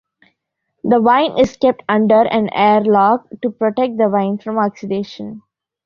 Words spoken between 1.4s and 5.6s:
kept under an airlock to protect the wine from oxidation.